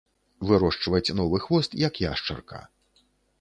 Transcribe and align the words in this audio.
Вырошчваць 0.51 1.13
новы 1.19 1.41
хвост, 1.45 1.77
як 1.87 2.01
яшчарка. 2.07 2.63